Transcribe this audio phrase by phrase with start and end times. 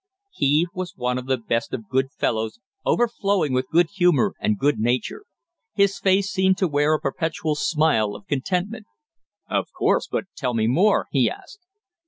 [0.33, 4.79] He was one of the best of good fellows, overflowing with good humour and good
[4.79, 5.25] nature.
[5.75, 8.87] His face seemed to wear a perpetual smile of contentment.
[9.47, 10.07] "Of course.
[10.07, 11.59] But tell me more," he asked.